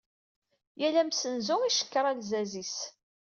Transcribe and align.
Yal 0.81 0.95
amsenzu 1.01 1.55
icekkeṛ 1.69 2.05
alzaz-is. 2.11 2.77